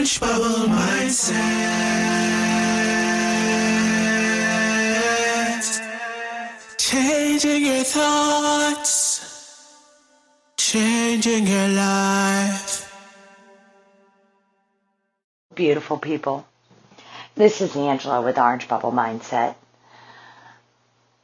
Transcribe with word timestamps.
Orange 0.00 0.18
Bubble 0.20 0.66
Mindset. 0.68 1.36
Changing 6.78 7.66
your 7.66 7.84
thoughts, 7.84 9.76
changing 10.56 11.46
your 11.46 11.68
life. 11.68 12.90
Beautiful 15.54 15.98
people. 15.98 16.46
This 17.34 17.60
is 17.60 17.76
Angela 17.76 18.22
with 18.22 18.38
Orange 18.38 18.68
Bubble 18.68 18.92
Mindset. 18.92 19.54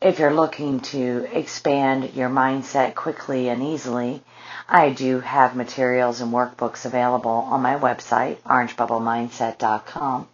If 0.06 0.20
you're 0.20 0.32
looking 0.32 0.78
to 0.94 1.28
expand 1.32 2.14
your 2.14 2.28
mindset 2.28 2.94
quickly 2.94 3.48
and 3.48 3.60
easily, 3.60 4.22
I 4.68 4.90
do 4.90 5.18
have 5.18 5.56
materials 5.56 6.20
and 6.20 6.32
workbooks 6.32 6.84
available 6.84 7.28
on 7.32 7.60
my 7.62 7.74
website, 7.74 8.36
orangebubble.mindset.com. 8.42 10.28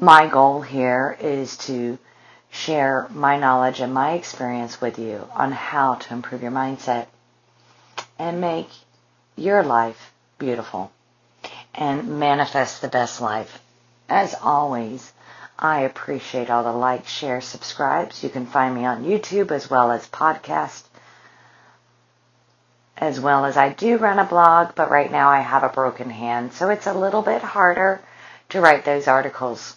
My 0.00 0.26
goal 0.26 0.62
here 0.62 1.18
is 1.20 1.58
to 1.68 1.98
share 2.50 3.08
my 3.10 3.36
knowledge 3.36 3.80
and 3.80 3.92
my 3.92 4.12
experience 4.12 4.80
with 4.80 4.98
you 4.98 5.28
on 5.34 5.52
how 5.52 5.96
to 5.96 6.14
improve 6.14 6.40
your 6.40 6.50
mindset 6.50 7.08
and 8.18 8.40
make 8.40 8.70
your 9.36 9.62
life 9.62 10.14
beautiful 10.38 10.90
and 11.74 12.18
manifest 12.18 12.80
the 12.80 12.88
best 12.88 13.20
life. 13.20 13.60
As 14.08 14.34
always, 14.34 15.12
I 15.60 15.80
appreciate 15.82 16.50
all 16.50 16.64
the 16.64 16.72
likes, 16.72 17.12
shares, 17.12 17.44
subscribes. 17.44 18.24
You 18.24 18.30
can 18.30 18.46
find 18.46 18.74
me 18.74 18.86
on 18.86 19.04
YouTube 19.04 19.50
as 19.50 19.70
well 19.70 19.92
as 19.92 20.08
podcast 20.08 20.84
as 23.00 23.18
well 23.18 23.46
as 23.46 23.56
I 23.56 23.70
do 23.70 23.96
run 23.96 24.18
a 24.18 24.24
blog, 24.24 24.74
but 24.74 24.90
right 24.90 25.10
now 25.10 25.30
I 25.30 25.40
have 25.40 25.62
a 25.62 25.70
broken 25.70 26.10
hand, 26.10 26.52
so 26.52 26.68
it's 26.68 26.86
a 26.86 26.92
little 26.92 27.22
bit 27.22 27.40
harder 27.40 28.00
to 28.50 28.60
write 28.60 28.84
those 28.84 29.08
articles. 29.08 29.76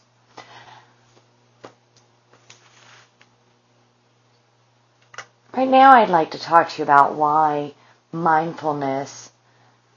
Right 5.55 5.69
now 5.69 5.93
I'd 5.93 6.09
like 6.09 6.31
to 6.31 6.39
talk 6.39 6.69
to 6.69 6.79
you 6.79 6.83
about 6.83 7.15
why 7.15 7.73
mindfulness, 8.11 9.31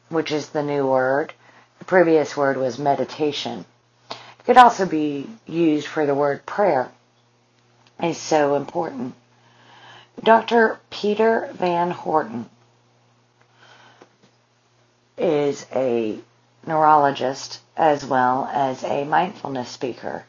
which 0.08 0.30
is 0.30 0.50
the 0.50 0.62
new 0.62 0.86
word, 0.86 1.32
the 1.80 1.84
previous 1.84 2.36
word 2.36 2.56
was 2.56 2.78
meditation. 2.78 3.64
Could 4.46 4.56
also 4.56 4.86
be 4.86 5.28
used 5.44 5.88
for 5.88 6.06
the 6.06 6.14
word 6.14 6.46
prayer, 6.46 6.90
is 8.00 8.16
so 8.16 8.54
important. 8.54 9.14
Dr. 10.22 10.78
Peter 10.88 11.50
Van 11.52 11.90
Horton 11.90 12.48
is 15.18 15.66
a 15.74 16.18
neurologist 16.64 17.60
as 17.76 18.04
well 18.04 18.48
as 18.52 18.84
a 18.84 19.04
mindfulness 19.04 19.68
speaker. 19.68 20.24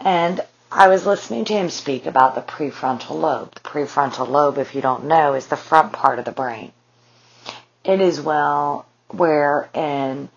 And 0.00 0.40
I 0.72 0.88
was 0.88 1.06
listening 1.06 1.44
to 1.46 1.54
him 1.54 1.70
speak 1.70 2.06
about 2.06 2.34
the 2.34 2.42
prefrontal 2.42 3.20
lobe. 3.20 3.54
The 3.54 3.60
prefrontal 3.60 4.28
lobe, 4.28 4.58
if 4.58 4.74
you 4.74 4.82
don't 4.82 5.04
know, 5.04 5.34
is 5.34 5.46
the 5.46 5.56
front 5.56 5.92
part 5.92 6.18
of 6.18 6.24
the 6.24 6.32
brain. 6.32 6.72
It 7.84 8.00
is 8.00 8.20
well 8.20 8.86
where 9.08 9.70
in 9.72 10.28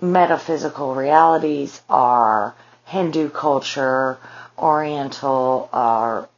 metaphysical 0.00 0.94
realities 0.94 1.80
are 1.88 2.54
Hindu 2.84 3.30
culture, 3.30 4.18
Oriental, 4.58 5.68
or 5.72 6.28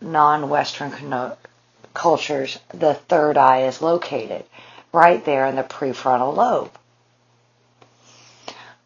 non-Western 0.00 0.92
cultures, 1.92 2.58
the 2.72 2.94
third 2.94 3.36
eye 3.36 3.62
is 3.62 3.82
located 3.82 4.44
right 4.92 5.24
there 5.24 5.46
in 5.46 5.56
the 5.56 5.62
prefrontal 5.62 6.34
lobe. 6.34 6.70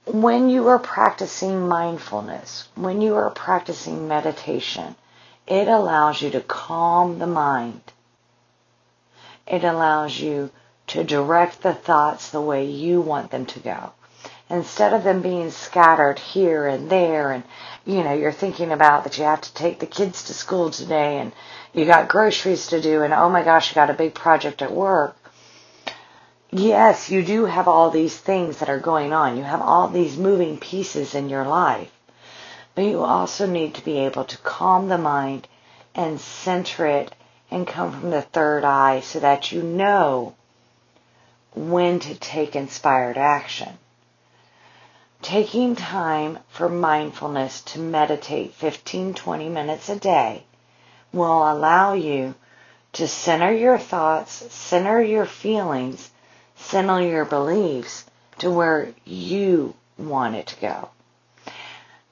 When 0.07 0.51
you 0.51 0.69
are 0.69 0.79
practicing 0.79 1.67
mindfulness, 1.67 2.69
when 2.75 3.01
you 3.01 3.15
are 3.17 3.31
practicing 3.31 4.07
meditation, 4.07 4.97
it 5.47 5.69
allows 5.69 6.21
you 6.21 6.31
to 6.31 6.41
calm 6.41 7.19
the 7.19 7.27
mind. 7.27 7.81
It 9.47 9.65
allows 9.65 10.19
you 10.19 10.51
to 10.89 11.05
direct 11.05 11.63
the 11.63 11.75
thoughts 11.75 12.31
the 12.31 12.41
way 12.41 12.67
you 12.67 13.01
want 13.01 13.31
them 13.31 13.47
to 13.47 13.61
go. 13.61 13.93
Instead 14.51 14.93
of 14.93 15.05
them 15.05 15.23
being 15.23 15.51
scattered 15.51 16.19
here 16.19 16.67
and 16.67 16.91
there 16.91 17.33
and, 17.33 17.45
you 17.85 18.05
know, 18.05 18.13
you're 18.13 18.33
thinking 18.33 18.73
about 18.73 19.05
that 19.05 19.17
you 19.17 19.25
have 19.25 19.41
to 19.41 19.55
take 19.55 19.79
the 19.79 19.87
kids 19.87 20.25
to 20.25 20.35
school 20.35 20.71
today 20.71 21.19
and 21.19 21.33
you 21.73 21.87
got 21.87 22.09
groceries 22.09 22.69
to 22.69 22.81
do, 22.81 23.03
and 23.03 23.13
oh 23.13 23.29
my 23.29 23.43
gosh, 23.43 23.71
you 23.71 23.75
got 23.75 23.91
a 23.91 23.95
big 23.95 24.15
project 24.15 24.63
at 24.63 24.71
work. 24.71 25.17
Yes, 26.51 27.11
you 27.11 27.25
do 27.25 27.47
have 27.47 27.67
all 27.67 27.91
these 27.91 28.17
things 28.17 28.59
that 28.59 28.69
are 28.69 28.79
going 28.79 29.13
on. 29.13 29.37
You 29.37 29.43
have 29.43 29.61
all 29.61 29.89
these 29.89 30.17
moving 30.17 30.59
pieces 30.59 31.17
in 31.17 31.29
your 31.29 31.45
life. 31.45 31.91
But 32.77 32.85
you 32.85 33.03
also 33.03 33.47
need 33.47 33.75
to 33.75 33.85
be 33.85 33.99
able 33.99 34.25
to 34.25 34.39
calm 34.39 34.89
the 34.89 34.99
mind 34.99 35.49
and 35.97 36.21
center 36.21 36.87
it 36.87 37.13
and 37.51 37.67
come 37.67 37.91
from 37.91 38.11
the 38.11 38.23
third 38.23 38.65
eye 38.65 39.01
so 39.01 39.19
that 39.19 39.51
you 39.51 39.63
know 39.63 40.37
when 41.55 42.01
to 42.01 42.15
take 42.15 42.57
inspired 42.57 43.17
action. 43.17 43.79
Taking 45.23 45.77
time 45.77 46.39
for 46.49 46.69
mindfulness 46.69 47.63
to 47.63 47.79
meditate 47.79 48.53
15, 48.55 49.15
20 49.15 49.49
minutes 49.49 49.89
a 49.89 49.97
day 49.97 50.45
will 51.13 51.51
allow 51.51 51.95
you 51.95 52.35
to 52.93 53.09
center 53.09 53.53
your 53.53 53.79
thoughts, 53.79 54.33
center 54.53 55.01
your 55.01 55.27
feelings, 55.27 56.11
center 56.57 57.01
your 57.01 57.25
beliefs 57.25 58.05
to 58.39 58.51
where 58.51 58.93
you 59.05 59.75
want 59.97 60.35
it 60.35 60.49
to 60.49 60.61
go. 60.61 60.89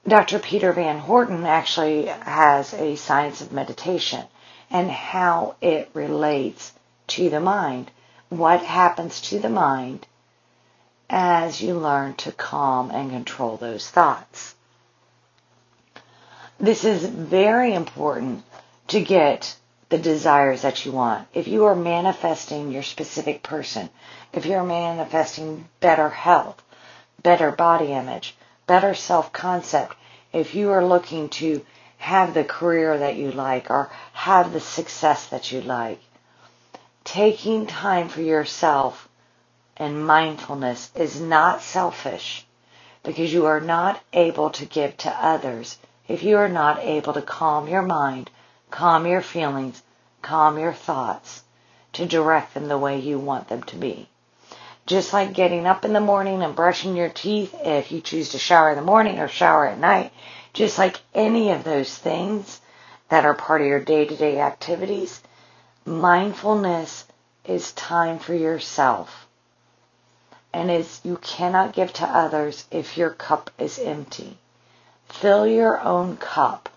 Dr. 0.07 0.39
Peter 0.39 0.73
Van 0.73 0.99
Horton 0.99 1.45
actually 1.45 2.07
has 2.07 2.75
a 2.75 2.97
science 2.97 3.41
of 3.41 3.53
meditation 3.53 4.25
and 4.71 4.91
how 4.91 5.55
it 5.61 5.91
relates 5.95 6.73
to 7.09 7.31
the 7.31 7.41
mind. 7.41 7.91
What 8.32 8.62
happens 8.62 9.20
to 9.28 9.41
the 9.41 9.50
mind 9.50 10.06
as 11.10 11.60
you 11.60 11.75
learn 11.75 12.15
to 12.15 12.32
calm 12.32 12.91
and 12.91 13.10
control 13.10 13.59
those 13.59 13.91
thoughts. 13.91 14.54
This 16.59 16.82
is 16.82 17.04
very 17.04 17.75
important 17.75 18.43
to 18.88 19.03
get 19.03 19.54
the 19.91 19.98
desires 19.98 20.62
that 20.62 20.87
you 20.87 20.93
want. 20.93 21.28
If 21.34 21.47
you 21.47 21.66
are 21.66 21.75
manifesting 21.75 22.70
your 22.70 22.82
specific 22.82 23.43
person, 23.43 23.91
if 24.32 24.47
you're 24.47 24.64
manifesting 24.64 25.69
better 25.81 26.09
health, 26.09 26.62
better 27.22 27.50
body 27.50 27.93
image, 27.93 28.34
better 28.66 28.94
self-concept, 28.94 29.94
if 30.32 30.54
you 30.54 30.70
are 30.70 30.87
looking 30.87 31.28
to 31.28 31.66
have 31.99 32.32
the 32.32 32.44
career 32.44 32.97
that 32.97 33.16
you 33.16 33.31
like 33.31 33.70
or 33.70 33.91
have 34.14 34.54
the 34.54 34.60
success 34.60 35.26
that 35.26 35.53
you 35.53 35.60
like, 35.60 36.00
taking 37.05 37.67
time 37.67 38.09
for 38.09 38.23
yourself 38.23 39.09
and 39.77 40.07
mindfulness 40.07 40.91
is 40.95 41.21
not 41.21 41.63
selfish 41.63 42.47
because 43.03 43.33
you 43.33 43.47
are 43.47 43.61
not 43.61 44.03
able 44.13 44.51
to 44.51 44.65
give 44.67 44.97
to 44.99 45.11
others 45.11 45.79
if 46.09 46.23
you 46.23 46.37
are 46.37 46.49
not 46.49 46.79
able 46.81 47.12
to 47.12 47.23
calm 47.23 47.69
your 47.69 47.83
mind 47.83 48.31
calm 48.73 49.07
your 49.07 49.21
feelings, 49.21 49.83
calm 50.23 50.59
your 50.59 50.73
thoughts 50.73 51.43
to 51.93 52.07
direct 52.07 52.55
them 52.55 52.67
the 52.67 52.79
way 52.79 52.99
you 52.99 53.19
want 53.19 53.49
them 53.49 53.62
to 53.62 53.76
be. 53.76 54.09
Just 54.87 55.12
like 55.12 55.32
getting 55.32 55.67
up 55.67 55.85
in 55.85 55.93
the 55.93 56.00
morning 56.00 56.43
and 56.43 56.56
brushing 56.56 56.97
your 56.97 57.11
teeth, 57.11 57.55
if 57.62 57.93
you 57.93 58.00
choose 58.00 58.31
to 58.31 58.38
shower 58.38 58.71
in 58.71 58.76
the 58.76 58.82
morning 58.82 59.21
or 59.21 59.29
shower 59.29 59.69
at 59.69 59.79
night, 59.79 60.11
just 60.55 60.79
like 60.79 61.00
any 61.15 61.50
of 61.53 61.62
those 61.62 61.97
things 61.97 62.61
that 63.11 63.25
are 63.25 63.35
part 63.35 63.61
of 63.61 63.67
your 63.67 63.79
day-to-day 63.79 64.41
activities, 64.41 65.21
mindfulness 65.84 67.05
is 67.44 67.73
time 67.73 68.19
for 68.19 68.34
yourself. 68.34 69.26
And 70.52 70.70
is 70.70 71.00
you 71.02 71.17
cannot 71.17 71.73
give 71.73 71.93
to 71.94 72.06
others 72.06 72.67
if 72.70 72.96
your 72.96 73.11
cup 73.11 73.50
is 73.58 73.79
empty. 73.79 74.38
Fill 75.08 75.46
your 75.46 75.81
own 75.81 76.17
cup 76.17 76.69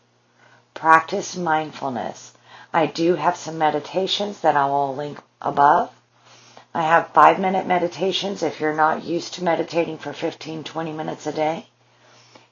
practice 0.76 1.36
mindfulness. 1.36 2.34
I 2.72 2.86
do 2.86 3.16
have 3.16 3.38
some 3.38 3.58
meditations 3.58 4.42
that 4.42 4.56
I 4.56 4.66
will 4.68 4.94
link 4.96 5.18
above. 5.42 5.90
I 6.74 6.84
have 6.84 7.14
five 7.14 7.40
minute 7.40 7.66
meditations 7.66 8.44
if 8.44 8.60
you're 8.60 8.76
not 8.76 9.06
used 9.06 9.36
to 9.36 9.44
meditating 9.44 9.98
for 9.98 10.12
15, 10.12 10.66
20 10.66 10.92
minutes 10.92 11.26
a 11.26 11.32
day. 11.32 11.68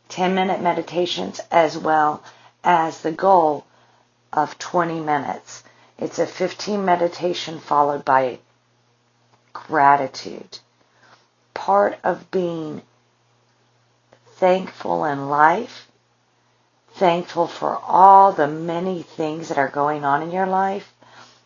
10 0.10 0.34
minute 0.34 0.62
meditations 0.62 1.42
as 1.52 1.78
well 1.78 2.24
as 2.64 3.02
the 3.02 3.12
goal 3.12 3.66
of 4.32 4.58
20 4.58 5.02
minutes. 5.02 5.64
It's 5.98 6.20
a 6.20 6.28
15 6.28 6.84
meditation 6.84 7.60
followed 7.60 8.06
by 8.06 8.40
gratitude. 9.54 10.60
Part 11.54 12.00
of 12.04 12.32
being 12.32 12.82
thankful 14.38 15.06
in 15.06 15.30
life 15.30 15.88
thankful 16.96 17.48
for 17.48 17.78
all 17.78 18.32
the 18.34 18.48
many 18.48 19.02
things 19.02 19.50
that 19.50 19.58
are 19.58 19.68
going 19.70 20.04
on 20.06 20.22
in 20.22 20.32
your 20.32 20.46
life, 20.48 20.94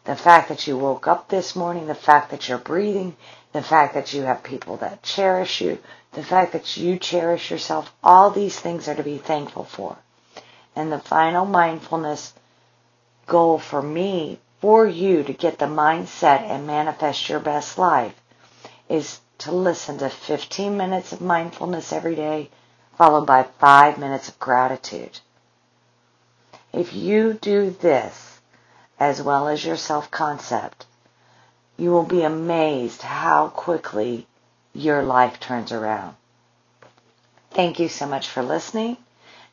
The 0.05 0.15
fact 0.15 0.47
that 0.49 0.67
you 0.67 0.77
woke 0.77 1.05
up 1.07 1.27
this 1.27 1.55
morning, 1.55 1.87
the 1.87 1.95
fact 1.95 2.31
that 2.31 2.47
you're 2.47 2.57
breathing, 2.57 3.17
the 3.51 3.61
fact 3.61 3.93
that 3.93 4.13
you 4.13 4.21
have 4.23 4.41
people 4.43 4.77
that 4.77 5.03
cherish 5.03 5.59
you, 5.61 5.79
the 6.13 6.23
fact 6.23 6.53
that 6.53 6.77
you 6.77 6.97
cherish 6.97 7.51
yourself, 7.51 7.91
all 8.03 8.31
these 8.31 8.57
things 8.57 8.87
are 8.87 8.95
to 8.95 9.03
be 9.03 9.17
thankful 9.17 9.65
for. 9.65 9.97
And 10.75 10.91
the 10.91 10.99
final 10.99 11.45
mindfulness 11.45 12.33
goal 13.27 13.59
for 13.59 13.81
me, 13.81 14.39
for 14.59 14.87
you 14.87 15.23
to 15.23 15.33
get 15.33 15.59
the 15.59 15.65
mindset 15.65 16.41
and 16.41 16.65
manifest 16.65 17.29
your 17.29 17.39
best 17.39 17.77
life, 17.77 18.15
is 18.89 19.19
to 19.37 19.51
listen 19.51 19.99
to 19.99 20.09
15 20.09 20.75
minutes 20.75 21.11
of 21.11 21.21
mindfulness 21.21 21.93
every 21.93 22.15
day, 22.15 22.49
followed 22.97 23.27
by 23.27 23.43
five 23.43 23.99
minutes 23.99 24.29
of 24.29 24.39
gratitude. 24.39 25.19
If 26.73 26.93
you 26.93 27.33
do 27.33 27.69
this, 27.69 28.39
as 28.99 29.21
well 29.21 29.47
as 29.47 29.63
your 29.63 29.77
self-concept, 29.77 30.85
you 31.77 31.91
will 31.91 32.03
be 32.03 32.23
amazed 32.23 33.03
how 33.03 33.49
quickly 33.49 34.25
your 34.73 35.03
life 35.03 35.39
turns 35.39 35.71
around. 35.71 36.15
Thank 37.51 37.79
you 37.79 37.89
so 37.89 38.07
much 38.07 38.27
for 38.27 38.41
listening. 38.41 38.97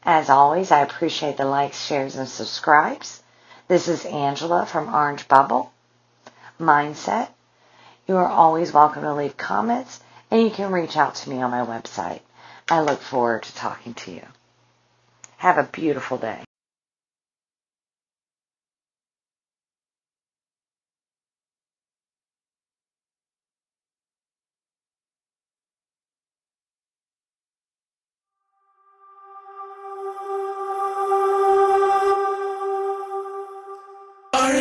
As 0.02 0.28
always, 0.28 0.70
I 0.70 0.80
appreciate 0.80 1.36
the 1.36 1.44
likes, 1.44 1.84
shares, 1.84 2.16
and 2.16 2.28
subscribes. 2.28 3.22
This 3.66 3.88
is 3.88 4.04
Angela 4.04 4.66
from 4.66 4.94
Orange 4.94 5.26
Bubble 5.26 5.72
Mindset. 6.60 7.30
You 8.06 8.18
are 8.18 8.28
always 8.28 8.74
welcome 8.74 9.04
to 9.04 9.14
leave 9.14 9.38
comments, 9.38 10.00
and 10.30 10.42
you 10.42 10.50
can 10.50 10.70
reach 10.70 10.98
out 10.98 11.14
to 11.14 11.30
me 11.30 11.40
on 11.40 11.50
my 11.50 11.64
website. 11.64 12.20
I 12.70 12.82
look 12.82 13.00
forward 13.00 13.44
to 13.44 13.54
talking 13.54 13.94
to 13.94 14.10
you. 14.10 14.26
Have 15.38 15.56
a 15.56 15.62
beautiful 15.62 16.18
day. 16.18 16.44